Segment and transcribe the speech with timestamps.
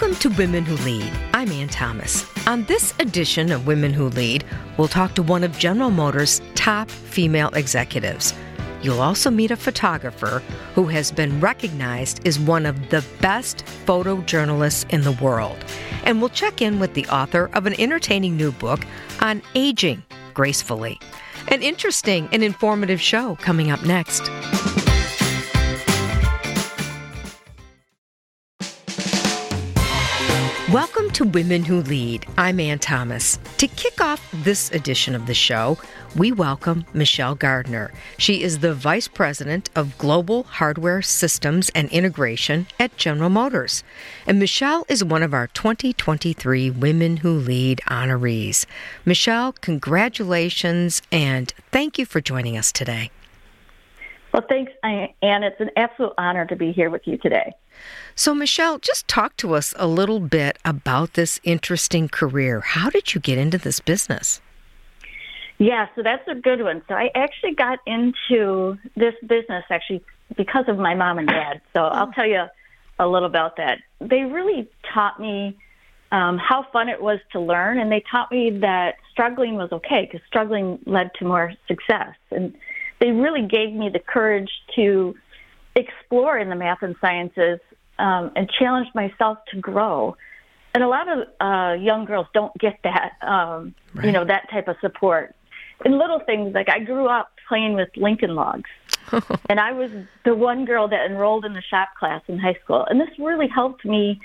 [0.00, 1.12] Welcome to Women Who Lead.
[1.34, 2.24] I'm Ann Thomas.
[2.46, 4.46] On this edition of Women Who Lead,
[4.78, 8.32] we'll talk to one of General Motors' top female executives.
[8.80, 10.42] You'll also meet a photographer
[10.74, 15.62] who has been recognized as one of the best photojournalists in the world.
[16.04, 18.86] And we'll check in with the author of an entertaining new book
[19.20, 20.98] on aging gracefully.
[21.48, 24.30] An interesting and informative show coming up next.
[30.72, 32.26] Welcome to Women Who Lead.
[32.38, 33.40] I'm Ann Thomas.
[33.58, 35.76] To kick off this edition of the show,
[36.14, 37.92] we welcome Michelle Gardner.
[38.18, 43.82] She is the Vice President of Global Hardware Systems and Integration at General Motors.
[44.28, 48.64] And Michelle is one of our 2023 Women Who Lead honorees.
[49.04, 53.10] Michelle, congratulations and thank you for joining us today.
[54.32, 55.42] Well, thanks, Ann.
[55.42, 57.54] It's an absolute honor to be here with you today.
[58.20, 62.60] So, Michelle, just talk to us a little bit about this interesting career.
[62.60, 64.42] How did you get into this business?
[65.56, 66.82] Yeah, so that's a good one.
[66.86, 70.04] So, I actually got into this business actually
[70.36, 71.62] because of my mom and dad.
[71.72, 72.12] So, I'll oh.
[72.14, 72.44] tell you
[72.98, 73.78] a little about that.
[74.02, 75.56] They really taught me
[76.12, 80.02] um, how fun it was to learn, and they taught me that struggling was okay
[80.04, 82.16] because struggling led to more success.
[82.30, 82.54] And
[83.00, 85.14] they really gave me the courage to
[85.74, 87.60] explore in the math and sciences
[88.00, 90.16] um, and challenged myself to grow.
[90.74, 94.06] And a lot of uh, young girls don't get that, um, right.
[94.06, 95.34] you know, that type of support.
[95.84, 98.70] And little things like I grew up playing with Lincoln Logs,
[99.48, 99.90] and I was
[100.24, 102.86] the one girl that enrolled in the shop class in high school.
[102.88, 104.20] And this really helped me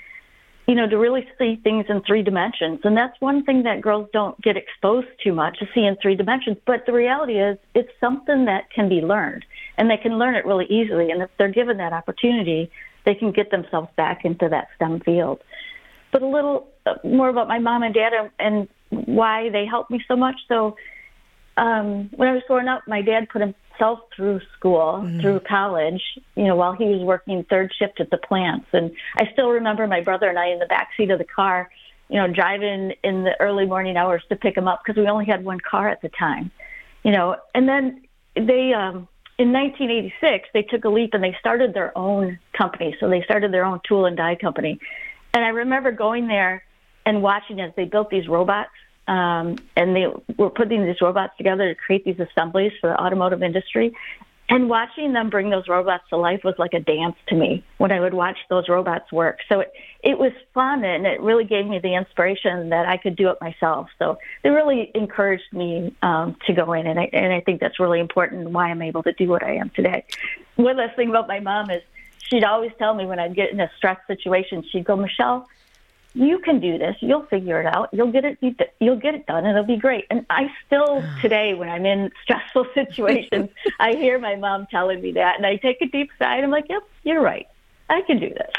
[0.66, 2.80] you know, to really see things in three dimensions.
[2.82, 6.16] And that's one thing that girls don't get exposed too much to see in three
[6.16, 6.56] dimensions.
[6.66, 9.44] But the reality is it's something that can be learned
[9.78, 11.10] and they can learn it really easily.
[11.10, 12.70] And if they're given that opportunity,
[13.06, 15.40] they can get themselves back into that STEM field.
[16.12, 20.00] But a little uh, more about my mom and dad and, why they helped me
[20.06, 20.36] so much.
[20.46, 20.76] So
[21.56, 25.20] um, when I was growing up, my dad put himself through school, mm.
[25.20, 26.00] through college,
[26.36, 28.66] you know, while he was working third shift at the plants.
[28.72, 31.68] And I still remember my brother and I in the back seat of the car,
[32.08, 35.26] you know, driving in the early morning hours to pick him up because we only
[35.26, 36.52] had one car at the time,
[37.02, 37.36] you know.
[37.56, 38.02] And then
[38.36, 39.08] they, um,
[39.38, 42.96] in 1986, they took a leap and they started their own company.
[42.98, 44.78] So they started their own tool and die company.
[45.34, 46.64] And I remember going there
[47.04, 48.70] and watching as they built these robots
[49.08, 53.42] um, and they were putting these robots together to create these assemblies for the automotive
[53.42, 53.94] industry.
[54.48, 57.90] And watching them bring those robots to life was like a dance to me when
[57.90, 59.40] I would watch those robots work.
[59.48, 59.72] So it,
[60.04, 63.38] it was fun and it really gave me the inspiration that I could do it
[63.40, 63.88] myself.
[63.98, 67.80] So they really encouraged me um, to go in, and I, and I think that's
[67.80, 70.04] really important why I'm able to do what I am today.
[70.54, 71.82] One last thing about my mom is
[72.30, 75.48] she'd always tell me when I'd get in a stress situation, she'd go, Michelle,
[76.16, 76.96] you can do this.
[77.00, 77.90] You'll figure it out.
[77.92, 78.38] You'll get it.
[78.80, 80.06] You'll get it done, and it'll be great.
[80.10, 85.12] And I still today, when I'm in stressful situations, I hear my mom telling me
[85.12, 86.38] that, and I take a deep sigh.
[86.38, 87.46] I'm like, "Yep, you're right.
[87.90, 88.52] I can do this."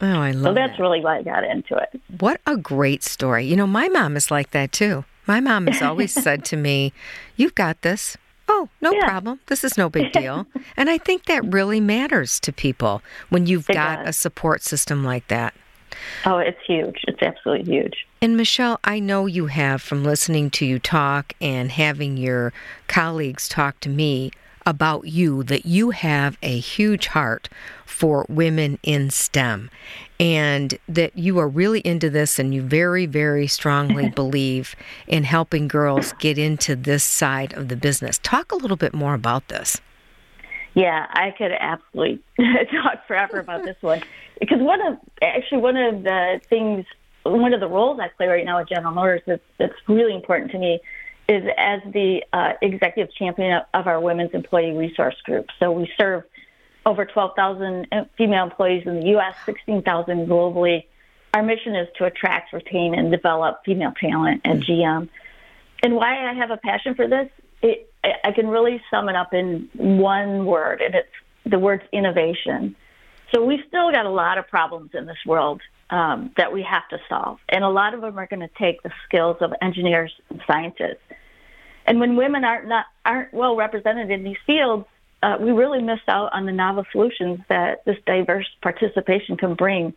[0.00, 0.42] Oh, I love.
[0.44, 0.82] So that's that.
[0.82, 2.00] really why I got into it.
[2.18, 3.44] What a great story!
[3.44, 5.04] You know, my mom is like that too.
[5.26, 6.94] My mom has always said to me,
[7.36, 8.16] "You've got this."
[8.46, 9.08] Oh, no yeah.
[9.08, 9.40] problem.
[9.46, 10.46] This is no big deal.
[10.76, 13.00] and I think that really matters to people
[13.30, 14.16] when you've it got does.
[14.16, 15.54] a support system like that.
[16.26, 17.00] Oh, it's huge.
[17.06, 18.06] It's absolutely huge.
[18.20, 22.52] And Michelle, I know you have from listening to you talk and having your
[22.86, 24.30] colleagues talk to me
[24.66, 27.48] about you that you have a huge heart
[27.84, 29.70] for women in STEM
[30.18, 34.74] and that you are really into this and you very, very strongly believe
[35.06, 38.18] in helping girls get into this side of the business.
[38.22, 39.80] Talk a little bit more about this.
[40.74, 42.20] Yeah, I could absolutely
[42.82, 44.02] talk forever about this one
[44.40, 46.84] because one of actually one of the things,
[47.22, 50.50] one of the roles I play right now at General Motors that's, that's really important
[50.50, 50.80] to me
[51.28, 55.46] is as the uh, executive champion of our women's employee resource group.
[55.58, 56.24] So we serve
[56.84, 57.86] over 12,000
[58.18, 60.84] female employees in the U.S., 16,000 globally.
[61.32, 65.08] Our mission is to attract, retain, and develop female talent at GM.
[65.82, 67.30] And why I have a passion for this
[67.64, 67.93] it,
[68.24, 71.08] I can really sum it up in one word, and it's
[71.44, 72.76] the word innovation.
[73.32, 75.60] So we've still got a lot of problems in this world
[75.90, 78.82] um, that we have to solve, and a lot of them are going to take
[78.82, 81.02] the skills of engineers and scientists.
[81.86, 84.86] And when women aren't not aren't well represented in these fields,
[85.22, 89.94] uh, we really miss out on the novel solutions that this diverse participation can bring.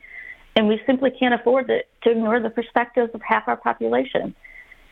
[0.55, 4.35] And we simply can't afford to, to ignore the perspectives of half our population.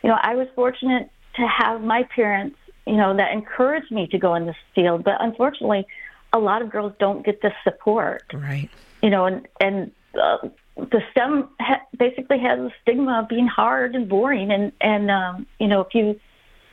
[0.02, 4.18] You know, I was fortunate to have my parents you know, that encouraged me to
[4.18, 5.04] go in this field.
[5.04, 5.86] But unfortunately,
[6.32, 8.24] a lot of girls don't get the support.
[8.32, 8.70] Right.
[9.02, 9.90] You know, and and
[10.20, 15.10] uh, the STEM ha- basically has a stigma of being hard and boring, and and
[15.10, 16.18] um, you know if you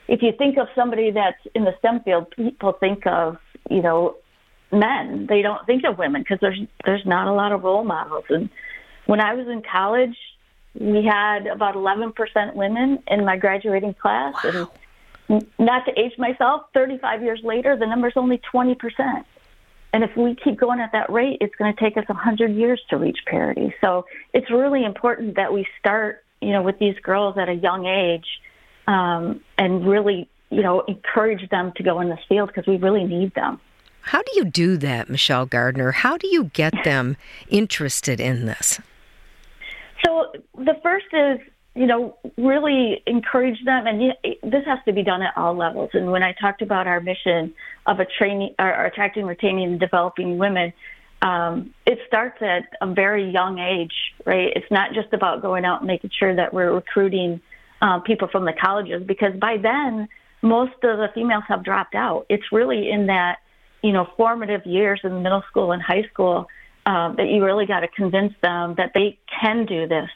[0.07, 3.37] if you think of somebody that's in the STEM field, people think of
[3.69, 4.15] you know
[4.71, 5.27] men.
[5.27, 8.25] They don't think of women because there's there's not a lot of role models.
[8.29, 8.49] And
[9.05, 10.17] when I was in college,
[10.79, 14.49] we had about 11% women in my graduating class, wow.
[14.49, 14.67] and
[15.29, 19.23] not to age myself, 35 years later, the number's only 20%.
[19.93, 22.81] And if we keep going at that rate, it's going to take us 100 years
[22.89, 23.73] to reach parity.
[23.79, 27.85] So it's really important that we start, you know, with these girls at a young
[27.85, 28.25] age
[28.87, 33.03] um, and really, you know, encourage them to go in this field because we really
[33.03, 33.59] need them.
[34.01, 35.91] How do you do that, Michelle Gardner?
[35.91, 37.15] How do you get them
[37.47, 38.79] interested in this?
[40.03, 41.39] So the first is,
[41.75, 45.89] you know, really encourage them, and this has to be done at all levels.
[45.93, 47.53] And when I talked about our mission
[47.85, 50.71] of training, attracting, retaining, and developing women,
[51.21, 53.93] um, it starts at a very young age,
[54.25, 54.51] right?
[54.55, 57.41] It's not just about going out and making sure that we're recruiting
[57.81, 60.07] uh, people from the colleges, because by then
[60.41, 62.25] most of the females have dropped out.
[62.29, 63.39] It's really in that
[63.83, 66.47] you know, formative years in middle school and high school
[66.85, 70.09] uh, that you really got to convince them that they can do this.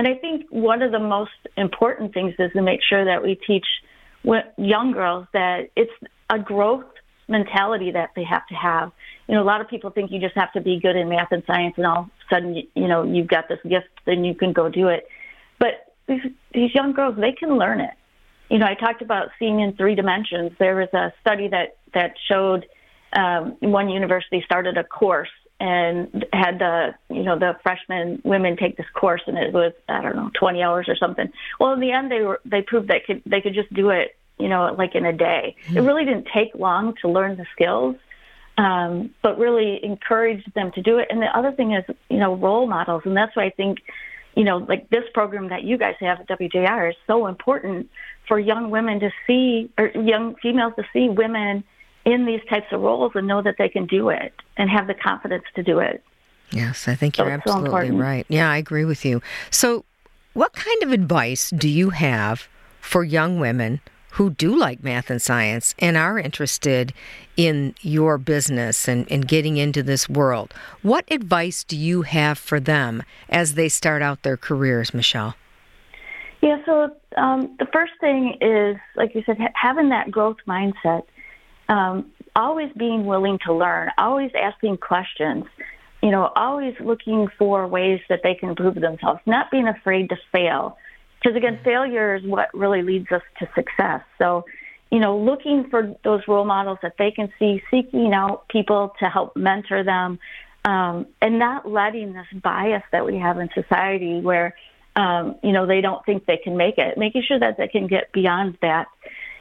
[0.00, 3.34] And I think one of the most important things is to make sure that we
[3.34, 3.66] teach
[4.56, 5.92] young girls that it's
[6.30, 6.86] a growth
[7.28, 8.92] mentality that they have to have.
[9.28, 11.32] You know, a lot of people think you just have to be good in math
[11.32, 14.34] and science, and all of a sudden, you know, you've got this gift, then you
[14.34, 15.06] can go do it.
[15.58, 16.22] But these
[16.54, 17.92] these young girls, they can learn it.
[18.48, 20.52] You know, I talked about seeing in three dimensions.
[20.58, 22.64] There was a study that that showed
[23.12, 25.28] um, one university started a course
[25.60, 30.02] and had the you know the freshman women take this course and it was I
[30.02, 31.30] don't know 20 hours or something.
[31.60, 34.16] Well, in the end, they were they proved that could they could just do it
[34.38, 35.54] you know like in a day.
[35.66, 35.76] Mm-hmm.
[35.76, 37.96] It really didn't take long to learn the skills.
[38.58, 41.06] Um, but really encouraged them to do it.
[41.08, 43.78] And the other thing is, you know, role models, and that's why I think,
[44.36, 47.88] you know, like this program that you guys have at WJR is so important
[48.28, 51.64] for young women to see, or young females to see women
[52.10, 54.94] in these types of roles and know that they can do it and have the
[54.94, 56.02] confidence to do it.
[56.50, 58.26] Yes, I think you're absolutely so right.
[58.28, 59.22] Yeah, I agree with you.
[59.50, 59.84] So,
[60.32, 62.48] what kind of advice do you have
[62.80, 63.80] for young women
[64.12, 66.92] who do like math and science and are interested
[67.36, 70.52] in your business and, and getting into this world?
[70.82, 75.36] What advice do you have for them as they start out their careers, Michelle?
[76.42, 81.02] Yeah, so um, the first thing is, like you said, ha- having that growth mindset
[81.70, 85.44] um, always being willing to learn, always asking questions,
[86.02, 90.16] you know, always looking for ways that they can improve themselves, not being afraid to
[90.32, 90.76] fail.
[91.22, 91.64] Because again, mm-hmm.
[91.64, 94.02] failure is what really leads us to success.
[94.18, 94.44] So,
[94.90, 99.08] you know, looking for those role models that they can see, seeking out people to
[99.08, 100.18] help mentor them,
[100.64, 104.56] um, and not letting this bias that we have in society where,
[104.96, 107.86] um, you know, they don't think they can make it, making sure that they can
[107.86, 108.88] get beyond that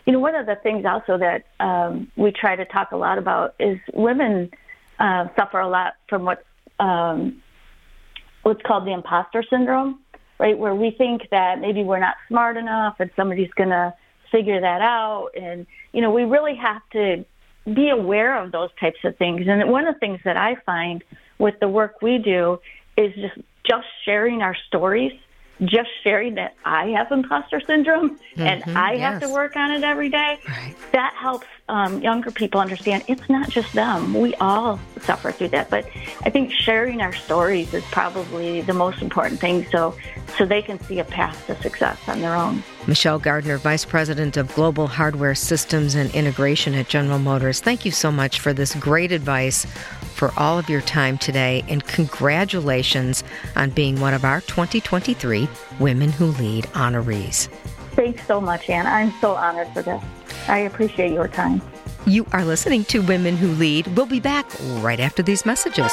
[0.09, 3.19] you know, one of the things also that um, we try to talk a lot
[3.19, 4.49] about is women
[4.97, 6.43] uh, suffer a lot from what
[6.79, 7.43] um,
[8.41, 9.99] what's called the imposter syndrome,
[10.39, 10.57] right?
[10.57, 13.93] Where we think that maybe we're not smart enough and somebody's going to
[14.31, 17.23] figure that out, and you know, we really have to
[17.71, 19.41] be aware of those types of things.
[19.47, 21.03] And one of the things that I find
[21.37, 22.59] with the work we do
[22.97, 25.13] is just just sharing our stories
[25.65, 29.01] just sharing that I have imposter syndrome mm-hmm, and I yes.
[29.01, 30.75] have to work on it every day, right.
[30.93, 34.13] that helps um, younger people understand it's not just them.
[34.13, 35.69] We all suffer through that.
[35.69, 35.87] But
[36.23, 39.95] I think sharing our stories is probably the most important thing so,
[40.37, 42.63] so they can see a path to success on their own.
[42.87, 47.91] Michelle Gardner, Vice President of Global Hardware Systems and Integration at General Motors, thank you
[47.91, 49.65] so much for this great advice
[50.15, 53.23] for all of your time today, and congratulations
[53.55, 55.47] on being one of our 2023
[55.79, 57.47] Women Who Lead honorees.
[57.99, 58.87] Thanks so much, Ann.
[58.87, 60.01] I'm so honored for this.
[60.47, 61.61] I appreciate your time.
[62.05, 63.87] You are listening to Women Who Lead.
[63.87, 65.91] We'll be back right after these messages.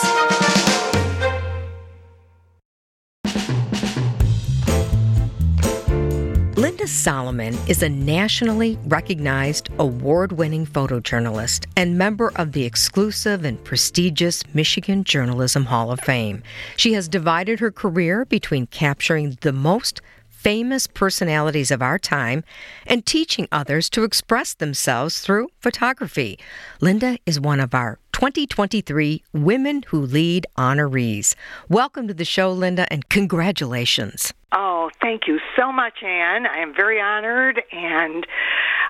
[6.56, 13.62] Linda Solomon is a nationally recognized award winning photojournalist and member of the exclusive and
[13.64, 16.44] prestigious Michigan Journalism Hall of Fame.
[16.76, 20.00] She has divided her career between capturing the most
[20.46, 22.44] famous personalities of our time
[22.86, 26.38] and teaching others to express themselves through photography.
[26.80, 31.34] Linda is one of our 2023 Women Who Lead honorees.
[31.68, 34.32] Welcome to the show, Linda, and congratulations.
[34.52, 36.46] Oh, thank you so much, Ann.
[36.46, 38.24] I am very honored, and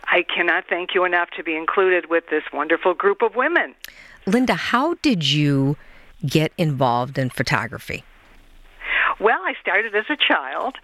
[0.09, 3.75] I cannot thank you enough to be included with this wonderful group of women.
[4.27, 5.79] Linda, how did you
[6.27, 8.05] get involved in photography?
[9.21, 10.77] Well, I started as a child.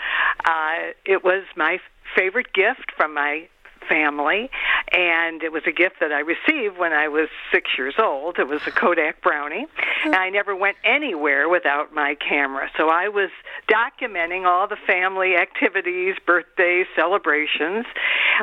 [0.44, 1.78] Uh, it was my
[2.16, 3.48] favorite gift from my
[3.88, 4.50] family,
[4.92, 8.38] and it was a gift that I received when I was six years old.
[8.38, 9.66] It was a Kodak Brownie,
[10.04, 12.70] and I never went anywhere without my camera.
[12.76, 13.30] So I was
[13.68, 17.86] documenting all the family activities, birthdays, celebrations.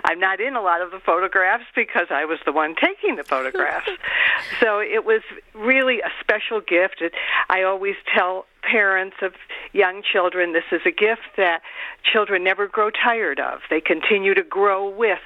[0.03, 3.23] I'm not in a lot of the photographs because I was the one taking the
[3.23, 3.89] photographs.
[4.59, 5.21] so it was
[5.53, 7.01] really a special gift.
[7.49, 9.33] I always tell parents of
[9.73, 11.61] young children, this is a gift that
[12.03, 13.59] children never grow tired of.
[13.69, 15.19] They continue to grow with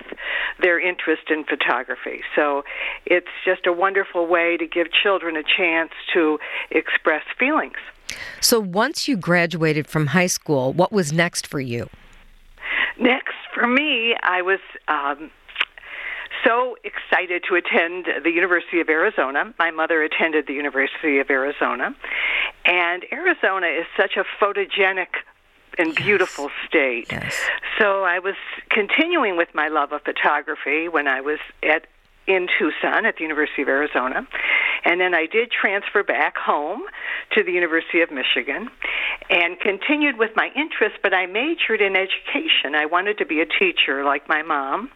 [0.60, 2.22] their interest in photography.
[2.36, 2.63] So
[3.06, 6.40] it's just a wonderful way to give children a chance to
[6.72, 7.78] express feelings.
[8.42, 11.90] So once you graduated from high school, what was next for you?
[13.00, 15.32] Next for me, I was um,
[16.44, 19.54] so excited to attend the University of Arizona.
[19.60, 21.96] My mother attended the University of Arizona,
[22.66, 25.08] and Arizona is such a photogenic
[25.78, 27.12] and beautiful state.
[27.12, 27.36] Yes.
[27.80, 28.36] So I was
[28.70, 31.88] continuing with my love of photography when I was at
[32.27, 34.27] in Tucson at the University of Arizona.
[34.86, 36.84] And then I did transfer back home
[37.32, 38.70] to the University of Michigan
[39.30, 42.75] and continued with my interest, but I majored in education.
[42.75, 44.89] I wanted to be a teacher like my mom.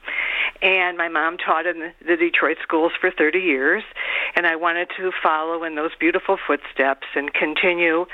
[0.61, 3.83] And my mom taught in the Detroit schools for 30 years,
[4.35, 8.05] and I wanted to follow in those beautiful footsteps and continue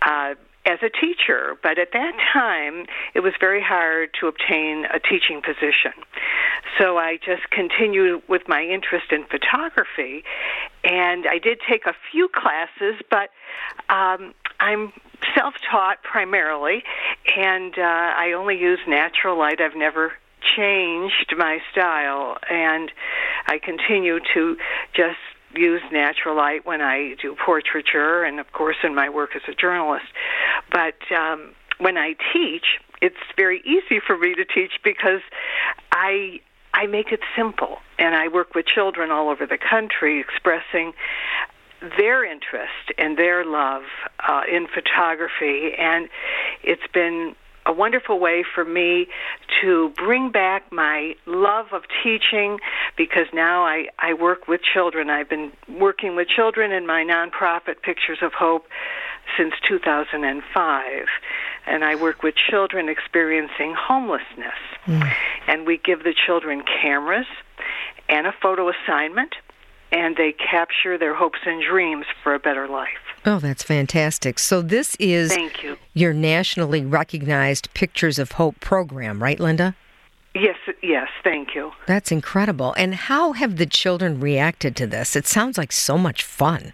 [0.00, 5.00] uh, as a teacher, but at that time it was very hard to obtain a
[5.00, 5.92] teaching position.
[6.78, 10.24] So I just continued with my interest in photography,
[10.84, 13.30] and I did take a few classes, but
[13.92, 14.92] um, I'm
[15.34, 16.82] self taught primarily,
[17.36, 19.60] and uh, I only use natural light.
[19.60, 20.12] I've never
[20.56, 22.90] changed my style, and
[23.46, 24.56] I continue to
[24.94, 25.18] just
[25.54, 29.54] use natural light when I do portraiture, and of course in my work as a
[29.54, 30.06] journalist.
[30.72, 35.20] But um, when I teach, it's very easy for me to teach because
[35.92, 36.40] I
[36.74, 40.94] I make it simple, and I work with children all over the country expressing
[41.98, 43.82] their interest and their love
[44.26, 46.08] uh, in photography, and
[46.62, 47.34] it's been
[47.66, 49.06] a wonderful way for me
[49.60, 52.58] to bring back my love of teaching
[52.96, 55.10] because now I, I work with children.
[55.10, 58.66] I've been working with children in my nonprofit Pictures of Hope
[59.36, 61.06] since 2005.
[61.66, 64.58] And I work with children experiencing homelessness.
[64.86, 65.12] Mm.
[65.46, 67.26] And we give the children cameras
[68.08, 69.34] and a photo assignment
[69.92, 72.88] and they capture their hopes and dreams for a better life.
[73.24, 74.38] Oh, that's fantastic.
[74.38, 75.76] So this is Thank you.
[75.92, 79.76] your nationally recognized Pictures of Hope program, right, Linda?
[80.34, 81.72] Yes, yes, thank you.
[81.86, 82.74] That's incredible.
[82.78, 85.14] And how have the children reacted to this?
[85.14, 86.72] It sounds like so much fun.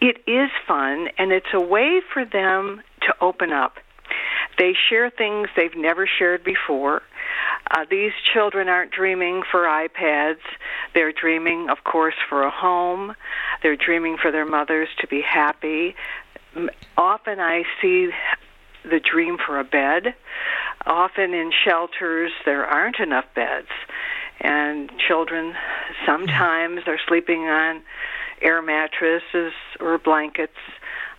[0.00, 3.76] It is fun, and it's a way for them to open up.
[4.58, 7.02] They share things they've never shared before.
[7.70, 10.40] Uh, these children aren't dreaming for iPads.
[10.94, 13.14] They're dreaming, of course, for a home.
[13.62, 15.94] They're dreaming for their mothers to be happy.
[16.96, 18.10] Often I see
[18.84, 20.14] the dream for a bed.
[20.86, 23.68] Often in shelters, there aren't enough beds.
[24.40, 25.54] And children
[26.06, 27.82] sometimes are sleeping on
[28.42, 30.56] air mattresses or blankets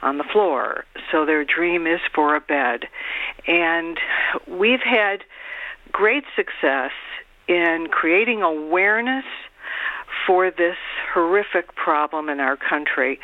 [0.02, 0.86] on the floor.
[1.12, 2.86] So their dream is for a bed.
[3.48, 4.00] And
[4.48, 5.24] we've had
[5.92, 6.92] great success
[7.48, 9.26] in creating awareness
[10.26, 10.78] for this
[11.14, 13.20] horrific problem in our country.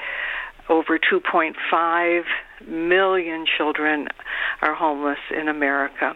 [0.70, 2.24] Over 2.5
[2.66, 4.08] million children
[4.62, 6.16] are homeless in America.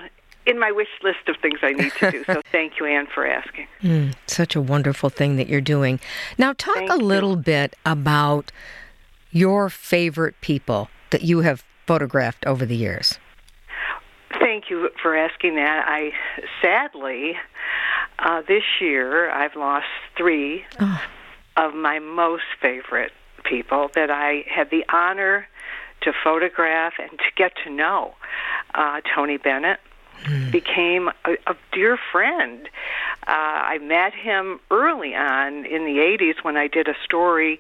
[0.49, 2.23] in my wish list of things I need to do.
[2.25, 3.67] so thank you, Ann, for asking.
[3.83, 5.99] Mm, such a wonderful thing that you're doing.
[6.37, 7.43] Now, talk Thank a little you.
[7.43, 8.51] bit about
[9.31, 13.19] your favorite people that you have photographed over the years.
[14.39, 15.85] Thank you for asking that.
[15.87, 16.11] I
[16.61, 17.35] sadly,
[18.19, 19.87] uh, this year, I've lost
[20.17, 21.01] three Oh.
[21.57, 23.11] of my most favorite
[23.43, 25.47] people that I had the honor
[26.01, 28.15] to photograph and to get to know.
[28.73, 29.79] Uh, Tony Bennett
[30.51, 32.67] became a, a dear friend.
[33.27, 37.59] Uh, I met him early on in the 80s when I did a story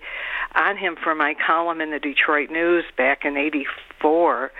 [0.55, 4.51] on him for my column in the Detroit News back in 84.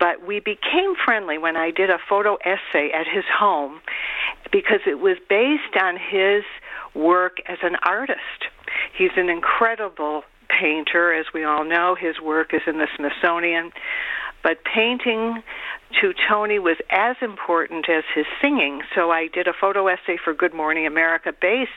[0.00, 3.80] But we became friendly when I did a photo essay at his home
[4.52, 6.44] because it was based on his
[6.94, 8.20] work as an artist.
[8.96, 11.94] He's an incredible painter, as we all know.
[11.94, 13.72] His work is in the Smithsonian.
[14.42, 15.42] But painting
[16.00, 18.82] to Tony was as important as his singing.
[18.94, 21.70] So I did a photo essay for Good Morning America based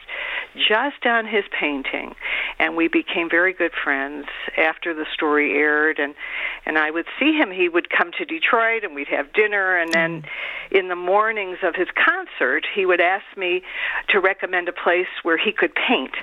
[0.56, 2.14] just on his painting.
[2.60, 4.26] And we became very good friends
[4.58, 6.14] after the story aired and
[6.66, 9.92] and I would see him he would come to Detroit and we'd have dinner and
[9.94, 10.76] then mm-hmm.
[10.76, 13.64] in the mornings of his concert he would ask me
[14.10, 16.14] to recommend a place where he could paint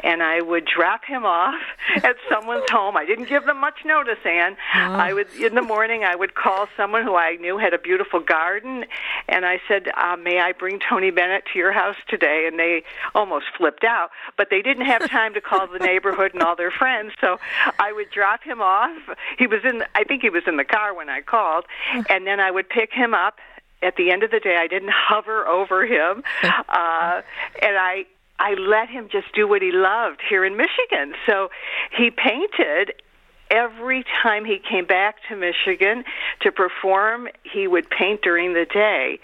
[0.00, 1.60] and I would drop him off
[1.96, 2.96] at someone's home.
[2.96, 4.56] I didn't give them much notice, Ann.
[4.74, 8.20] I would in the morning I would call someone who I knew had a beautiful
[8.20, 8.84] garden,
[9.28, 12.84] and I said, uh, "May I bring Tony Bennett to your house today?" And they
[13.14, 16.70] almost flipped out, but they didn't have time to call the neighborhood and all their
[16.70, 17.12] friends.
[17.20, 17.38] So
[17.78, 18.96] I would drop him off.
[19.38, 21.64] He was in, I think he was in the car when I called,
[22.08, 23.38] and then I would pick him up
[23.82, 26.22] at the end of the day i didn't hover over him
[26.68, 27.20] uh
[27.60, 28.04] and i
[28.42, 31.14] i let him just do what he loved here in michigan.
[31.26, 31.48] So
[31.96, 32.94] he painted
[33.50, 36.04] every time he came back to michigan
[36.40, 39.20] to perform he would paint during the day.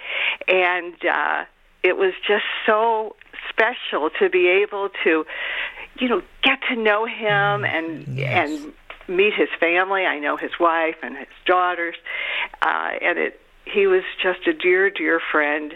[0.47, 1.45] And uh
[1.83, 3.17] it was just so
[3.51, 5.25] special to be able to
[5.99, 8.51] you know get to know him and yes.
[8.51, 8.73] and
[9.09, 10.05] meet his family.
[10.05, 11.97] I know his wife and his daughters
[12.63, 13.41] uh and it
[13.73, 15.75] he was just a dear, dear friend,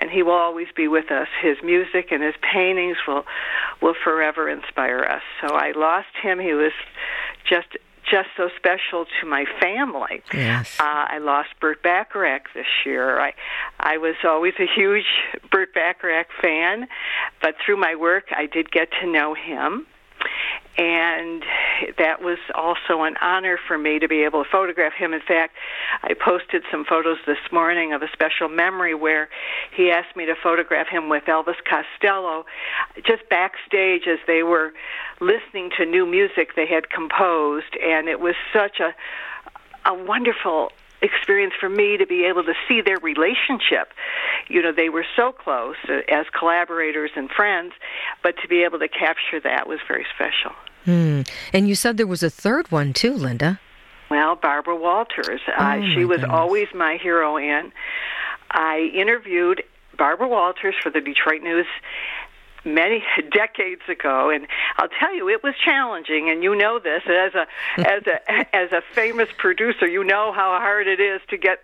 [0.00, 1.28] and he will always be with us.
[1.42, 3.24] His music and his paintings will
[3.80, 5.22] will forever inspire us.
[5.40, 6.38] So I lost him.
[6.38, 6.72] He was
[7.48, 7.76] just
[8.10, 10.22] just so special to my family.
[10.32, 10.78] Yes.
[10.80, 13.20] Uh, I lost Burt Bacharach this year.
[13.20, 13.34] I
[13.78, 15.06] I was always a huge
[15.50, 16.88] Burt Bacharach fan,
[17.42, 19.86] but through my work, I did get to know him
[20.76, 21.42] and
[21.98, 25.12] that was also an honor for me to be able to photograph him.
[25.12, 25.54] In fact,
[26.02, 29.28] I posted some photos this morning of a special memory where
[29.76, 32.46] he asked me to photograph him with Elvis Costello
[33.04, 34.72] just backstage as they were
[35.20, 38.94] listening to new music they had composed, and it was such a
[39.84, 40.70] a wonderful
[41.02, 43.92] experience for me to be able to see their relationship.
[44.48, 47.72] You know, they were so close uh, as collaborators and friends,
[48.22, 50.52] but to be able to capture that was very special.
[50.84, 51.22] Hmm.
[51.52, 53.60] And you said there was a third one too, Linda.
[54.10, 55.40] Well, Barbara Walters.
[55.46, 56.30] Uh, Oh, she was goodness.
[56.34, 57.72] always my hero, Ann.
[58.50, 59.62] I interviewed
[59.98, 61.66] Barbara Walters for the Detroit News
[62.74, 63.02] many
[63.32, 67.46] decades ago and I'll tell you it was challenging and you know this as a
[67.78, 71.60] as a as a famous producer you know how hard it is to get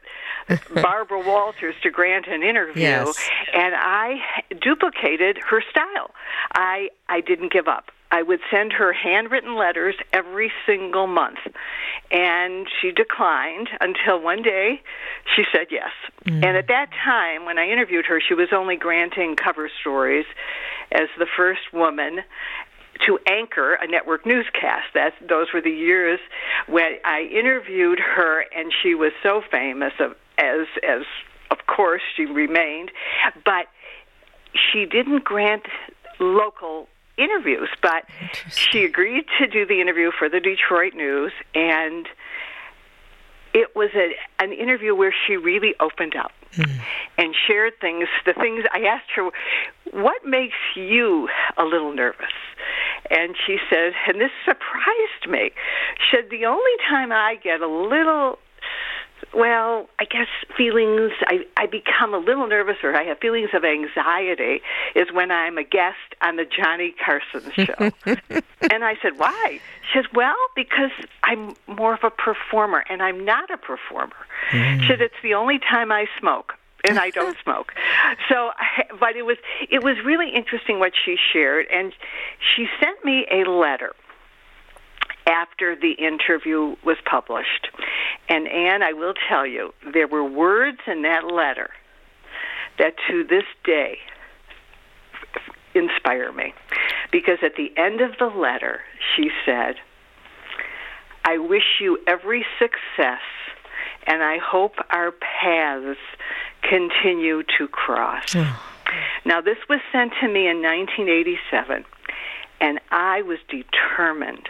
[0.74, 3.16] Barbara Walters to grant an interview Yes.
[3.54, 4.16] and I
[4.60, 6.10] duplicated her style
[6.52, 11.38] I I didn't give up I would send her handwritten letters every single month.
[12.10, 14.82] And she declined until one day
[15.34, 15.90] she said yes.
[16.24, 16.44] Mm.
[16.44, 20.26] And at that time, when I interviewed her, she was only granting cover stories
[20.92, 22.20] as the first woman
[23.06, 24.86] to anchor a network newscast.
[24.94, 26.20] That those were the years
[26.68, 31.02] when I interviewed her, and she was so famous of, as as
[31.50, 32.90] of course she remained,
[33.44, 33.66] but
[34.54, 35.64] she didn't grant
[36.20, 38.04] local interviews, but
[38.50, 42.06] she agreed to do the interview for the Detroit News, and
[43.52, 46.64] it was a, an interview where she really opened up hmm.
[47.16, 48.08] and shared things.
[48.26, 49.30] The things I asked her,
[49.92, 52.34] what makes you a little nervous?
[53.10, 55.52] And she said, and this surprised me.
[55.98, 58.38] She said, the only time I get a little
[59.32, 63.64] well, I guess feelings, I, I become a little nervous or I have feelings of
[63.64, 64.60] anxiety
[64.94, 67.90] is when I'm a guest on the Johnny Carson show.
[68.70, 69.60] and I said, why?
[69.92, 70.90] She says, well, because
[71.22, 74.16] I'm more of a performer and I'm not a performer.
[74.50, 74.82] Mm.
[74.82, 76.54] She said, it's the only time I smoke.
[76.88, 77.72] and I don't smoke.
[78.28, 78.50] So,
[79.00, 79.38] but it was
[79.70, 81.92] it was really interesting what she shared, and
[82.38, 83.94] she sent me a letter
[85.26, 87.68] after the interview was published.
[88.28, 91.70] And Ann, I will tell you, there were words in that letter
[92.78, 93.98] that to this day
[95.74, 96.54] inspire me.
[97.10, 98.80] Because at the end of the letter,
[99.14, 99.76] she said,
[101.24, 103.22] I wish you every success,
[104.06, 105.98] and I hope our paths
[106.62, 108.34] continue to cross.
[109.24, 111.84] now, this was sent to me in 1987,
[112.60, 114.48] and I was determined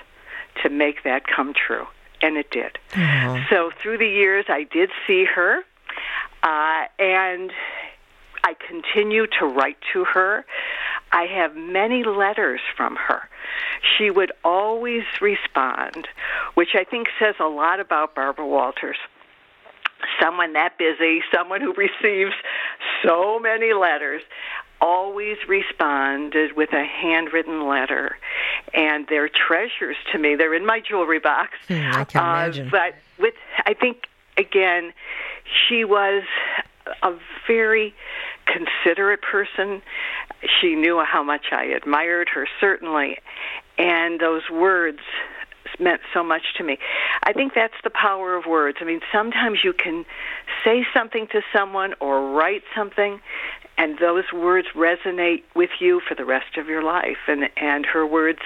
[0.63, 1.87] to make that come true,
[2.23, 2.79] and it did.
[3.51, 5.59] So, through the years, I did see her,
[6.43, 7.53] uh, and
[8.45, 10.45] I continue to write to her.
[11.13, 13.29] I have many letters from her.
[13.97, 16.09] She would always respond,
[16.55, 18.97] which I think says a lot about Barbara Walters.
[20.21, 22.35] Someone that busy, someone who receives
[23.05, 24.23] so many letters,
[24.81, 28.17] always responded with a handwritten letter.
[28.73, 30.35] And they're treasures to me.
[30.35, 31.53] They're in my jewelry box.
[31.69, 32.69] Mm, I can uh, imagine.
[32.71, 33.35] But with,
[33.67, 34.05] I think,
[34.37, 34.93] again,
[35.69, 36.25] she was
[37.03, 37.13] a
[37.47, 37.95] very
[38.47, 39.83] considerate person.
[40.61, 43.19] She knew how much I admired her, certainly,
[43.79, 45.01] and those words
[45.81, 46.79] meant so much to me.
[47.23, 48.79] I think that's the power of words.
[48.81, 50.05] I mean, sometimes you can
[50.65, 53.21] say something to someone or write something
[53.77, 58.07] and those words resonate with you for the rest of your life and and her
[58.07, 58.41] words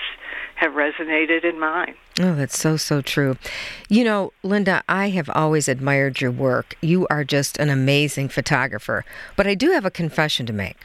[0.57, 1.95] have resonated in mine.
[2.21, 3.37] Oh, that's so so true.
[3.88, 6.77] You know, Linda, I have always admired your work.
[6.81, 9.05] You are just an amazing photographer.
[9.37, 10.79] But I do have a confession to make.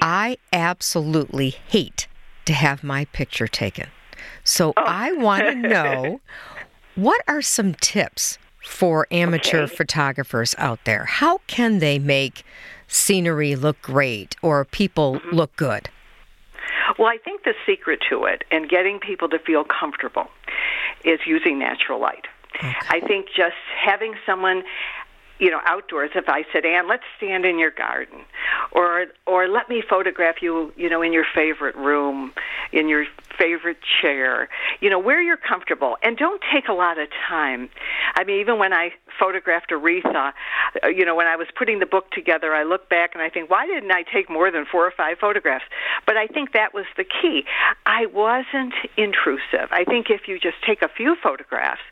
[0.00, 2.06] I absolutely hate
[2.46, 3.88] to have my picture taken.
[4.42, 4.82] So oh.
[4.84, 6.20] I want to know
[6.94, 9.74] what are some tips for amateur okay.
[9.74, 11.04] photographers out there?
[11.04, 12.44] How can they make
[12.94, 15.36] scenery look great or people mm-hmm.
[15.36, 15.90] look good?
[16.98, 20.28] Well, I think the secret to it and getting people to feel comfortable
[21.04, 22.26] is using natural light.
[22.56, 22.72] Okay.
[22.88, 24.62] I think just having someone
[25.40, 28.20] you know, outdoors, if I said, Ann, let's stand in your garden,
[28.70, 32.32] or or let me photograph you, you know, in your favorite room,
[32.72, 33.04] in your
[33.38, 34.48] favorite chair,
[34.80, 37.68] you know, where you're comfortable, and don't take a lot of time.
[38.14, 40.32] I mean, even when I photographed Aretha,
[40.82, 43.30] uh, you know, when I was putting the book together, I look back and I
[43.30, 45.64] think, why didn't I take more than four or five photographs?
[46.06, 47.44] But I think that was the key.
[47.86, 49.68] I wasn't intrusive.
[49.70, 51.82] I think if you just take a few photographs,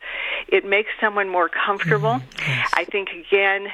[0.49, 2.21] it makes someone more comfortable.
[2.21, 2.51] Mm-hmm.
[2.51, 2.71] Yes.
[2.75, 3.69] I think again,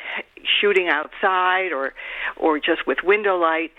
[0.60, 1.94] shooting outside or
[2.36, 3.72] or just with window light,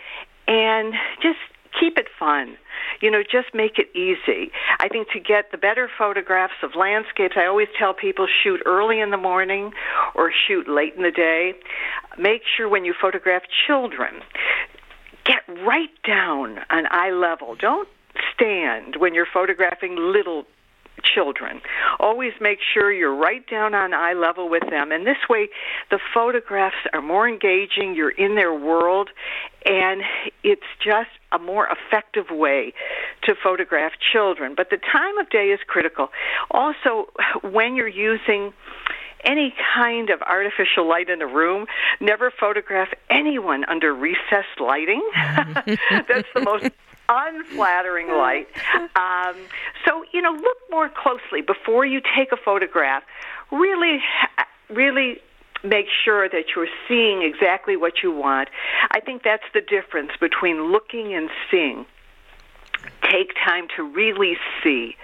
[0.47, 1.39] and just
[1.79, 2.57] keep it fun.
[3.01, 4.51] You know, just make it easy.
[4.79, 8.99] I think to get the better photographs of landscapes, I always tell people shoot early
[8.99, 9.71] in the morning
[10.15, 11.53] or shoot late in the day.
[12.17, 14.21] Make sure when you photograph children,
[15.23, 17.55] get right down on eye level.
[17.55, 17.87] Don't
[18.33, 20.45] stand when you're photographing little
[21.03, 21.61] children.
[21.99, 24.91] Always make sure you're right down on eye level with them.
[24.91, 25.49] And this way,
[25.91, 29.09] the photographs are more engaging, you're in their world,
[29.65, 30.01] and
[30.43, 32.73] it's just a more effective way
[33.23, 34.53] to photograph children.
[34.55, 36.09] But the time of day is critical.
[36.51, 37.07] Also,
[37.43, 38.53] when you're using
[39.25, 41.65] any kind of artificial light in a room.
[41.99, 45.03] Never photograph anyone under recessed lighting.
[45.15, 46.69] That's the most
[47.09, 48.47] unflattering light.
[48.95, 49.35] Um,
[49.85, 53.03] so, you know, look more closely before you take a photograph.
[53.51, 53.99] Really,
[54.69, 55.17] really
[55.63, 58.49] make sure that you're seeing exactly what you want.
[58.91, 61.85] I think that's the difference between looking and seeing
[63.03, 64.95] take time to really see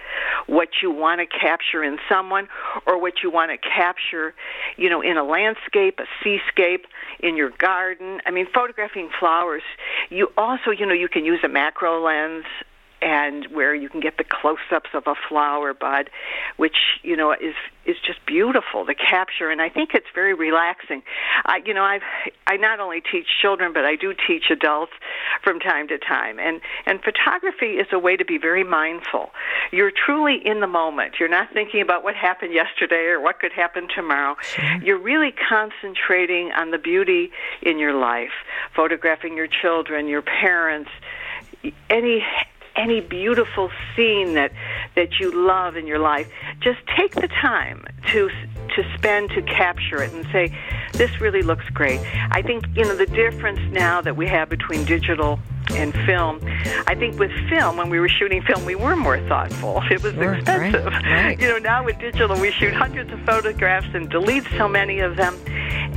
[0.46, 2.48] what you want to capture in someone
[2.86, 4.34] or what you want to capture,
[4.76, 6.86] you know, in a landscape, a seascape,
[7.20, 8.20] in your garden.
[8.26, 9.62] I mean, photographing flowers,
[10.10, 12.44] you also, you know, you can use a macro lens
[13.02, 16.10] and where you can get the close-ups of a flower bud,
[16.56, 17.54] which you know is
[17.84, 21.02] is just beautiful to capture, and I think it's very relaxing.
[21.44, 22.00] I, you know, I
[22.46, 24.92] I not only teach children, but I do teach adults
[25.42, 29.30] from time to time, and and photography is a way to be very mindful.
[29.72, 31.16] You're truly in the moment.
[31.20, 34.36] You're not thinking about what happened yesterday or what could happen tomorrow.
[34.42, 34.82] Sure.
[34.82, 37.30] You're really concentrating on the beauty
[37.62, 38.32] in your life,
[38.74, 40.90] photographing your children, your parents,
[41.90, 42.24] any
[42.76, 44.52] any beautiful scene that
[44.94, 46.28] that you love in your life,
[46.60, 48.28] just take the time to
[48.74, 50.54] to spend to capture it and say,
[50.92, 52.00] this really looks great.
[52.30, 55.38] I think you know the difference now that we have between digital
[55.70, 56.40] and film.
[56.86, 59.82] I think with film, when we were shooting film, we were more thoughtful.
[59.90, 60.86] It was sure, expensive.
[60.86, 61.40] Right, right.
[61.46, 65.16] You know, now with digital, we shoot hundreds of photographs and delete so many of
[65.16, 65.36] them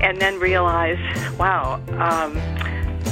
[0.01, 0.97] and then realize,
[1.37, 2.35] wow, um,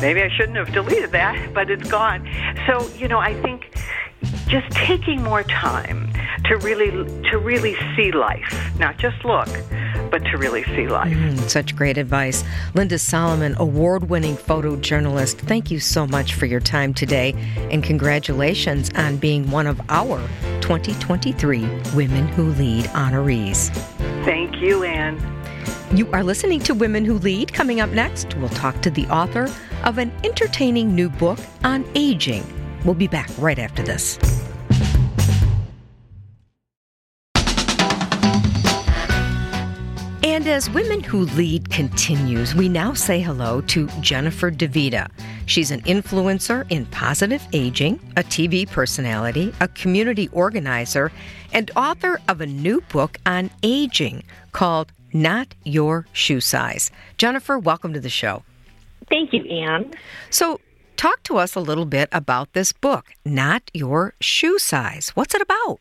[0.01, 2.27] maybe I shouldn't have deleted that, but it's gone.
[2.67, 3.75] So, you know, I think
[4.47, 6.11] just taking more time
[6.45, 6.91] to really
[7.29, 9.49] to really see life, not just look,
[10.09, 11.11] but to really see life.
[11.11, 12.43] Mm, such great advice.
[12.73, 17.33] Linda Solomon, award-winning photojournalist, thank you so much for your time today
[17.71, 20.19] and congratulations on being one of our
[20.61, 23.69] 2023 Women Who Lead honorees.
[24.23, 25.17] Thank you, Ann.
[25.93, 27.53] You are listening to Women Who Lead.
[27.53, 29.49] Coming up next, we'll talk to the author
[29.85, 32.43] of an entertaining new book on aging.
[32.83, 34.19] We'll be back right after this.
[40.23, 45.09] And as Women Who Lead continues, we now say hello to Jennifer DeVita.
[45.45, 51.13] She's an influencer in positive aging, a TV personality, a community organizer,
[51.53, 56.91] and author of a new book on aging called Not Your Shoe Size.
[57.17, 58.43] Jennifer, welcome to the show.
[59.09, 59.91] Thank you, Ann.
[60.29, 60.59] So,
[60.97, 65.09] talk to us a little bit about this book, Not Your Shoe Size.
[65.09, 65.79] What's it about?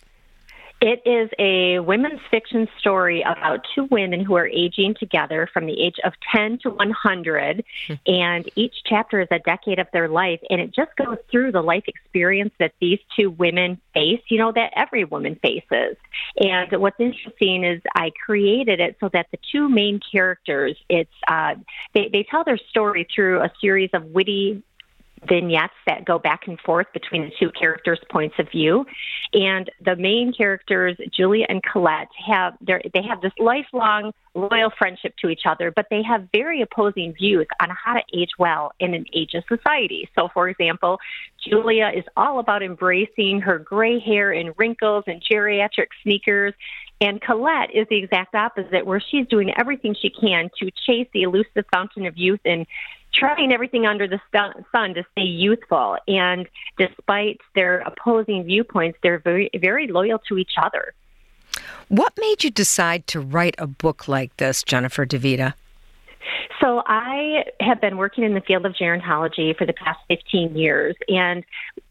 [0.80, 5.80] It is a women's fiction story about two women who are aging together from the
[5.80, 7.64] age of 10 to 100.
[7.86, 7.94] Hmm.
[8.06, 10.40] and each chapter is a decade of their life.
[10.50, 14.52] And it just goes through the life experience that these two women face, you know,
[14.52, 15.96] that every woman faces.
[16.38, 21.54] And what's interesting is I created it so that the two main characters, it's, uh,
[21.94, 24.62] they, they tell their story through a series of witty
[25.28, 28.84] vignettes that go back and forth between the two characters' points of view.
[29.32, 35.28] And the main characters, Julia and Colette, have they have this lifelong loyal friendship to
[35.28, 39.06] each other, but they have very opposing views on how to age well in an
[39.16, 40.08] ageist society.
[40.14, 40.98] So, for example,
[41.42, 46.52] Julia is all about embracing her gray hair and wrinkles and geriatric sneakers.
[47.00, 51.22] And Colette is the exact opposite, where she's doing everything she can to chase the
[51.22, 52.66] elusive fountain of youth and
[53.18, 55.96] trying everything under the sun to stay youthful.
[56.06, 56.48] And
[56.78, 60.94] despite their opposing viewpoints, they're very, very loyal to each other.
[61.88, 65.54] What made you decide to write a book like this, Jennifer DeVita?
[66.60, 70.96] So I have been working in the field of gerontology for the past 15 years,
[71.08, 71.44] and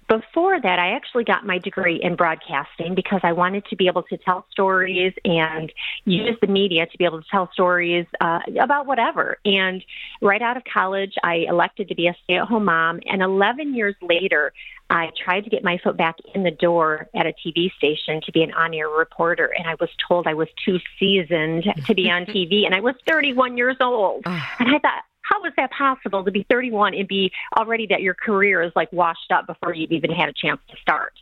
[0.08, 4.04] before that, I actually got my degree in broadcasting because I wanted to be able
[4.04, 5.72] to tell stories and
[6.06, 9.38] use the media to be able to tell stories uh, about whatever.
[9.46, 9.84] And
[10.22, 13.00] right out of college, I elected to be a stay at home mom.
[13.06, 14.54] And 11 years later,
[14.90, 18.32] I tried to get my foot back in the door at a TV station to
[18.32, 19.52] be an on air reporter.
[19.58, 22.66] And I was told I was too seasoned to be on TV.
[22.66, 24.22] And I was 31 years old.
[24.26, 28.14] and I thought, how is that possible to be 31 and be already that your
[28.14, 31.14] career is like washed up before you've even had a chance to start?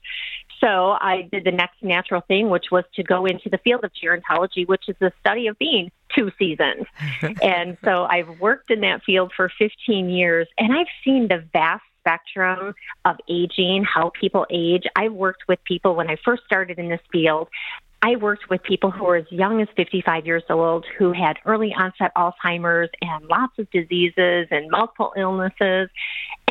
[0.59, 3.91] So I did the next natural thing, which was to go into the field of
[3.93, 6.85] gerontology, which is the study of being two seasons.
[7.41, 11.83] and so I've worked in that field for 15 years and I've seen the vast
[11.99, 14.83] spectrum of aging, how people age.
[14.95, 17.47] I've worked with people when I first started in this field
[18.05, 21.73] I worked with people who were as young as 55 years old who had early
[21.73, 25.89] onset Alzheimer's and lots of diseases and multiple illnesses.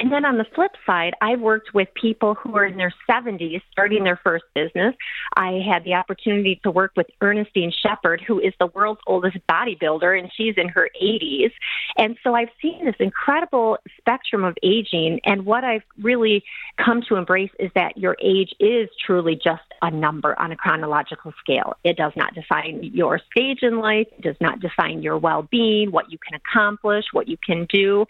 [0.03, 3.63] And then on the flip side, I worked with people who are in their 70s
[3.71, 4.97] starting their first business.
[5.37, 10.19] I had the opportunity to work with Ernestine Shepherd, who is the world's oldest bodybuilder,
[10.19, 11.53] and she's in her 80s.
[11.97, 15.21] And so I've seen this incredible spectrum of aging.
[15.25, 16.43] And what I've really
[16.85, 21.33] come to embrace is that your age is truly just a number on a chronological
[21.39, 21.75] scale.
[21.85, 25.93] It does not define your stage in life, it does not define your well being,
[25.93, 28.05] what you can accomplish, what you can do.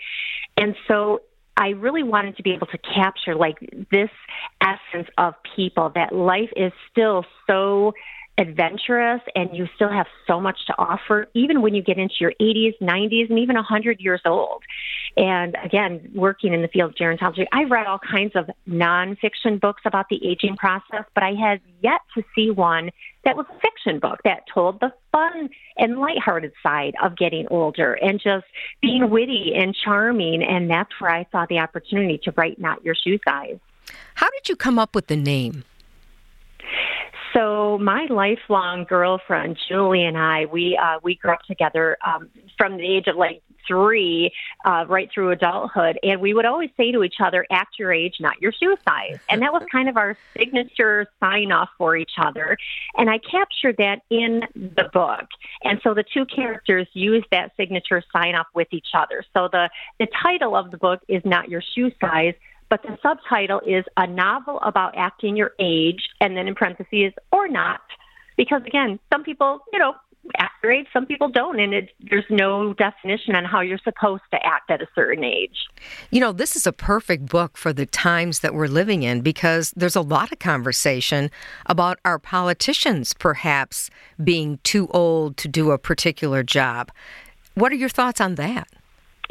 [0.56, 1.20] And so
[1.56, 3.58] I really wanted to be able to capture like
[3.90, 4.10] this
[4.60, 7.92] essence of people that life is still so
[8.38, 12.32] adventurous and you still have so much to offer, even when you get into your
[12.40, 14.62] 80s, 90s, and even 100 years old.
[15.16, 19.82] And again, working in the field of gerontology, I've read all kinds of nonfiction books
[19.84, 22.90] about the aging process, but I had yet to see one
[23.24, 27.92] that was a fiction book that told the fun and lighthearted side of getting older
[27.92, 28.46] and just
[28.80, 30.42] being witty and charming.
[30.42, 33.58] And that's where I saw the opportunity to write Not Your Shoe Size.
[34.14, 35.64] How did you come up with the name?
[37.34, 42.76] So my lifelong girlfriend Julie and I, we uh, we grew up together um, from
[42.76, 44.32] the age of like three
[44.64, 48.16] uh, right through adulthood, and we would always say to each other, "Act your age,
[48.20, 52.12] not your shoe size," and that was kind of our signature sign off for each
[52.18, 52.58] other.
[52.96, 55.26] And I captured that in the book,
[55.64, 59.24] and so the two characters use that signature sign off with each other.
[59.32, 62.34] So the the title of the book is "Not Your Shoe Size."
[62.72, 67.46] But the subtitle is a novel about acting your age, and then in parentheses, or
[67.46, 67.82] not.
[68.38, 69.92] Because again, some people, you know,
[70.38, 74.22] act your age, some people don't, and it, there's no definition on how you're supposed
[74.30, 75.66] to act at a certain age.
[76.10, 79.74] You know, this is a perfect book for the times that we're living in because
[79.76, 81.30] there's a lot of conversation
[81.66, 83.90] about our politicians perhaps
[84.24, 86.90] being too old to do a particular job.
[87.52, 88.66] What are your thoughts on that?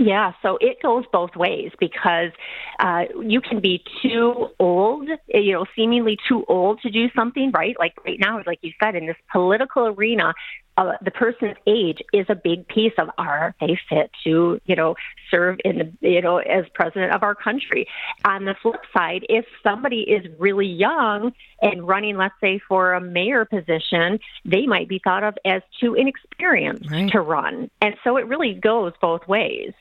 [0.02, 2.32] Yeah, so it goes both ways because
[2.80, 7.76] uh, you can be too old, you know, seemingly too old to do something, right?
[7.78, 10.34] Like right now, like you said, in this political arena,
[10.76, 14.96] uh, the person's age is a big piece of are they fit to, you know,
[15.30, 17.86] serve in the, you know, as president of our country.
[18.26, 23.02] On the flip side, if somebody is really young and running, let's say, for a
[23.02, 27.12] mayor position, they might be thought of as too inexperienced right.
[27.12, 27.70] to run.
[27.82, 29.74] And so it really goes both ways.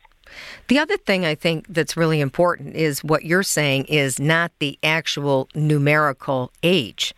[0.69, 4.79] The other thing I think that's really important is what you're saying is not the
[4.83, 7.15] actual numerical age.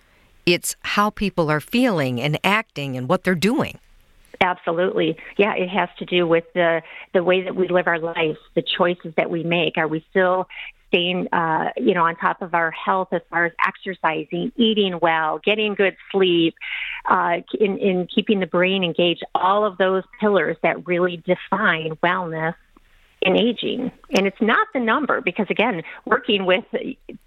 [0.46, 3.79] It's how people are feeling and acting and what they're doing.
[4.40, 5.16] Absolutely.
[5.37, 6.83] Yeah, it has to do with the
[7.14, 9.79] the way that we live our lives, the choices that we make.
[9.79, 10.48] Are we still
[10.88, 15.40] staying, uh, you know, on top of our health as far as exercising, eating well,
[15.44, 16.55] getting good sleep,
[17.09, 19.25] uh, in, in keeping the brain engaged?
[19.35, 22.55] All of those pillars that really define wellness
[23.22, 23.90] in aging.
[24.11, 26.64] And it's not the number because, again, working with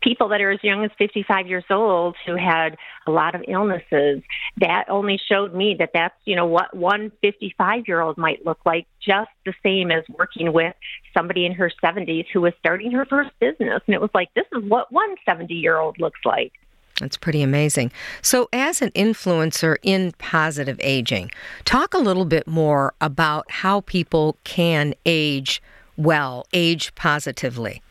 [0.01, 2.77] people that are as young as 55 years old who had
[3.07, 4.21] a lot of illnesses,
[4.57, 8.59] that only showed me that that's, you know, what one 55 year old might look
[8.65, 10.75] like, just the same as working with
[11.13, 13.81] somebody in her 70s who was starting her first business.
[13.87, 16.51] And it was like, this is what one 70 year old looks like.
[16.99, 17.91] That's pretty amazing.
[18.21, 21.29] So, as an influencer in positive aging,
[21.65, 25.61] talk a little bit more about how people can age
[25.97, 27.81] well, age positively?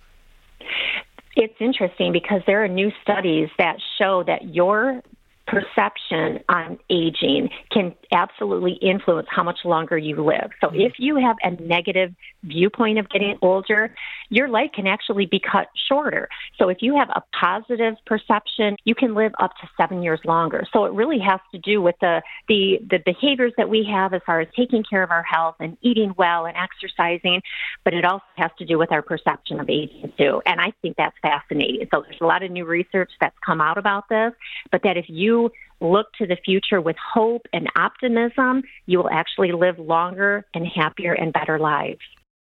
[1.36, 5.02] It's interesting because there are new studies that show that your
[5.46, 10.50] perception on aging can absolutely influence how much longer you live.
[10.60, 10.80] So mm-hmm.
[10.80, 12.14] if you have a negative
[12.44, 13.94] viewpoint of getting older,
[14.34, 16.28] your life can actually be cut shorter.
[16.58, 20.64] So if you have a positive perception, you can live up to 7 years longer.
[20.72, 24.22] So it really has to do with the the the behaviors that we have as
[24.26, 27.40] far as taking care of our health and eating well and exercising,
[27.84, 30.42] but it also has to do with our perception of aging too.
[30.46, 31.86] And I think that's fascinating.
[31.92, 34.32] So there's a lot of new research that's come out about this,
[34.70, 39.52] but that if you look to the future with hope and optimism, you will actually
[39.52, 42.00] live longer and happier and better lives.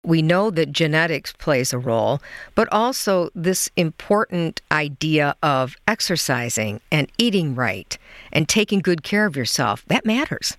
[0.05, 2.21] We know that genetics plays a role,
[2.57, 7.97] but also this important idea of exercising and eating right
[8.33, 9.85] and taking good care of yourself.
[9.87, 10.57] That matters.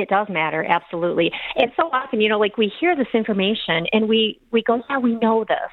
[0.00, 1.30] It does matter, absolutely.
[1.56, 4.98] And so often, you know, like we hear this information and we we go, yeah,
[4.98, 5.70] we know this,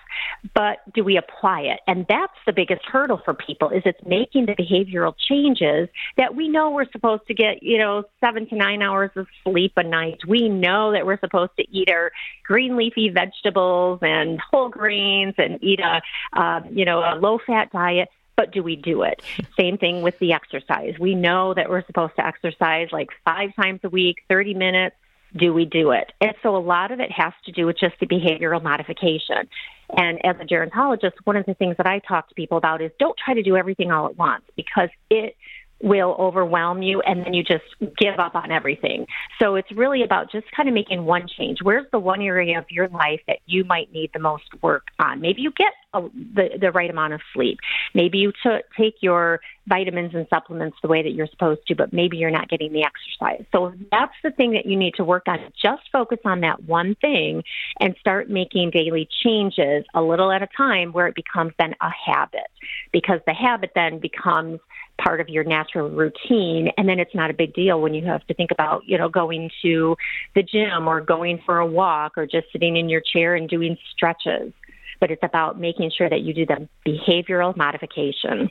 [0.54, 1.80] but do we apply it?
[1.88, 6.48] And that's the biggest hurdle for people is it's making the behavioral changes that we
[6.48, 10.20] know we're supposed to get, you know, seven to nine hours of sleep a night.
[10.28, 12.12] We know that we're supposed to eat our
[12.44, 16.02] green leafy vegetables and whole grains and eat a,
[16.40, 19.22] uh, you know, a low fat diet but do we do it?
[19.60, 20.94] Same thing with the exercise.
[21.00, 24.96] We know that we're supposed to exercise like five times a week, 30 minutes.
[25.36, 26.14] Do we do it?
[26.22, 29.50] And so a lot of it has to do with just the behavioral modification.
[29.90, 32.92] And as a gerontologist, one of the things that I talk to people about is
[32.98, 35.36] don't try to do everything all at once because it
[35.82, 37.64] will overwhelm you and then you just
[37.98, 39.06] give up on everything.
[39.40, 41.60] So it's really about just kind of making one change.
[41.62, 45.22] Where's the one area of your life that you might need the most work on?
[45.22, 47.60] Maybe you get a, the, the right amount of sleep.
[47.94, 51.92] Maybe you t- take your vitamins and supplements the way that you're supposed to, but
[51.92, 53.46] maybe you're not getting the exercise.
[53.52, 55.40] So that's the thing that you need to work on.
[55.62, 57.44] Just focus on that one thing
[57.80, 61.90] and start making daily changes a little at a time where it becomes then a
[61.90, 62.48] habit
[62.92, 64.60] because the habit then becomes
[65.02, 68.26] part of your natural routine and then it's not a big deal when you have
[68.26, 69.96] to think about you know going to
[70.34, 73.78] the gym or going for a walk or just sitting in your chair and doing
[73.92, 74.52] stretches
[75.00, 78.50] but it's about making sure that you do the behavioral modification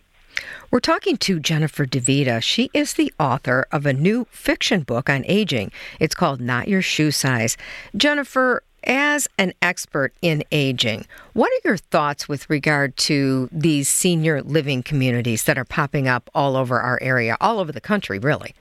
[0.71, 2.43] we're talking to Jennifer DeVita.
[2.43, 5.73] She is the author of a new fiction book on aging.
[6.01, 7.57] It's called Not Your Shoe Size.
[7.97, 14.43] Jennifer, as an expert in aging, what are your thoughts with regard to these senior
[14.43, 18.55] living communities that are popping up all over our area, all over the country, really?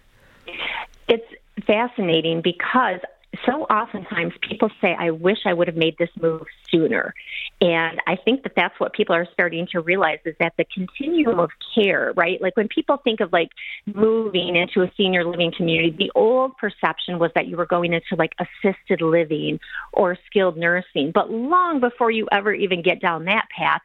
[1.08, 1.28] It's
[1.66, 3.00] fascinating because
[3.46, 7.14] so oftentimes people say, I wish I would have made this move sooner.
[7.62, 11.40] And I think that that's what people are starting to realize is that the continuum
[11.40, 12.42] of care, right?
[12.42, 13.50] Like when people think of like
[13.86, 18.16] moving into a senior living community, the old perception was that you were going into
[18.18, 19.60] like assisted living
[19.94, 21.12] or skilled nursing.
[21.14, 23.82] But long before you ever even get down that path,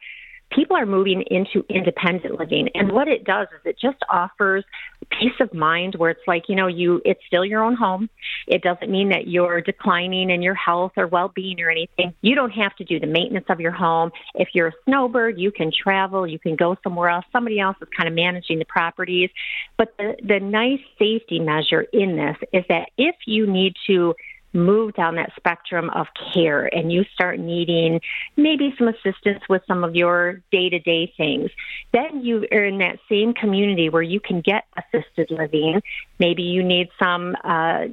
[0.55, 2.69] people are moving into independent living.
[2.75, 4.63] And what it does is it just offers
[5.09, 8.09] peace of mind where it's like, you know, you it's still your own home.
[8.47, 12.13] It doesn't mean that you're declining in your health or well-being or anything.
[12.21, 14.11] You don't have to do the maintenance of your home.
[14.35, 17.25] If you're a snowbird, you can travel, you can go somewhere else.
[17.31, 19.29] Somebody else is kind of managing the properties.
[19.77, 24.13] But the the nice safety measure in this is that if you need to
[24.53, 28.01] move down that spectrum of care and you start needing
[28.35, 31.49] maybe some assistance with some of your day to day things,
[31.93, 35.81] then you are in that same community where you can get assisted living.
[36.19, 37.85] Maybe you need some uh,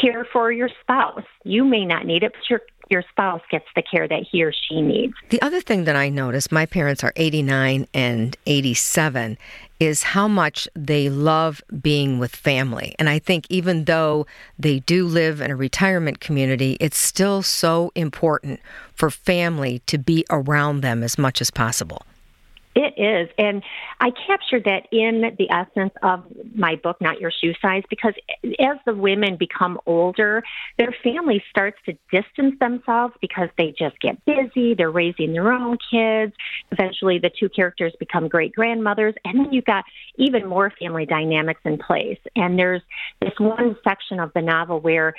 [0.00, 1.24] care for your spouse.
[1.44, 2.60] You may not need it, but your
[2.90, 5.14] your spouse gets the care that he or she needs.
[5.30, 9.38] The other thing that I noticed, my parents are 89 and 87,
[9.80, 12.94] is how much they love being with family.
[12.98, 14.26] And I think even though
[14.58, 18.60] they do live in a retirement community, it's still so important
[18.94, 22.02] for family to be around them as much as possible.
[22.74, 23.28] It is.
[23.38, 23.62] And
[24.00, 28.14] I captured that in the essence of my book, Not Your Shoe Size, because
[28.58, 30.42] as the women become older,
[30.76, 34.74] their family starts to distance themselves because they just get busy.
[34.74, 36.32] They're raising their own kids.
[36.72, 39.14] Eventually, the two characters become great grandmothers.
[39.24, 39.84] And then you've got
[40.16, 42.18] even more family dynamics in place.
[42.34, 42.82] And there's
[43.20, 45.14] this one section of the novel where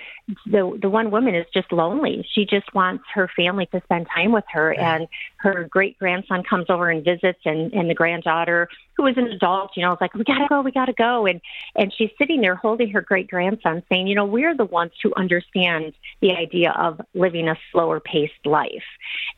[0.45, 2.27] the, the one woman is just lonely.
[2.33, 4.73] She just wants her family to spend time with her.
[4.73, 8.67] And her great grandson comes over and visits and and the granddaughter
[8.97, 11.25] who is an adult you know was like we gotta go we gotta go.
[11.25, 11.41] And
[11.75, 15.13] and she's sitting there holding her great grandson saying you know we're the ones who
[15.15, 18.83] understand the idea of living a slower paced life.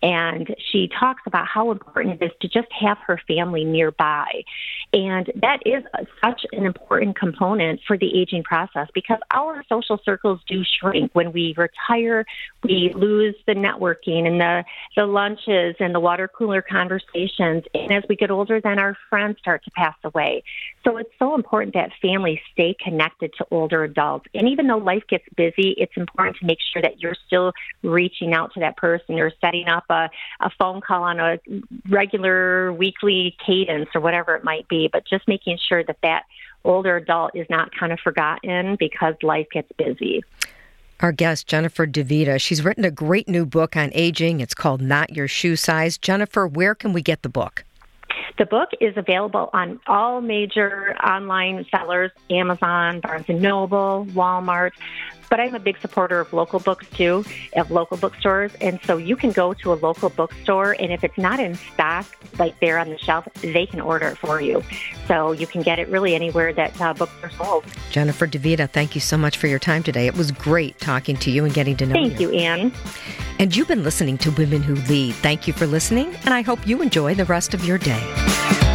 [0.02, 4.44] And she talks about how important it is to just have her family nearby.
[4.94, 5.84] And that is
[6.24, 11.12] such an important component for the aging process because our social circles do shrink.
[11.14, 12.26] When we retire
[12.64, 14.64] we lose the networking and the
[14.96, 17.64] the lunches and the water cooler conversations.
[17.74, 20.44] And as we get older, then our friends start to pass away.
[20.84, 24.26] So it's so important that families stay connected to older adults.
[24.34, 28.34] And even though life gets busy, it's important to make sure that you're still reaching
[28.34, 30.10] out to that person or setting up a,
[30.42, 31.40] a phone call on a
[31.88, 36.24] regular weekly cadence or whatever it might be, but just making sure that that
[36.66, 40.24] older adult is not kind of forgotten because life gets busy
[41.00, 42.42] our guest, Jennifer DeVita.
[42.42, 44.40] She's written a great new book on aging.
[44.40, 45.96] It's called Not Your Shoe Size.
[45.96, 47.64] Jennifer, where can we get the book?
[48.38, 54.72] The book is available on all major online sellers Amazon, Barnes and Noble, Walmart.
[55.30, 57.26] But I'm a big supporter of local books too,
[57.56, 58.54] of local bookstores.
[58.62, 62.06] And so you can go to a local bookstore, and if it's not in stock,
[62.40, 64.64] like there on the shelf, they can order it for you.
[65.08, 67.66] So you can get it really anywhere that uh, books are sold.
[67.92, 70.08] Jennifer DeVita, thank you so much for your time today.
[70.08, 72.30] It was great talking to you and getting to know thank you.
[72.30, 72.72] Thank you, Ann.
[73.40, 75.16] And you've been listening to Women Who Lead.
[75.16, 78.67] Thank you for listening, and I hope you enjoy the rest of your day.